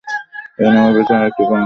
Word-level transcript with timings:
এই 0.59 0.69
নামের 0.73 0.93
পেছনে 0.97 1.17
আরেকটি 1.19 1.43
কারণ 1.43 1.49
ছিল। 1.49 1.59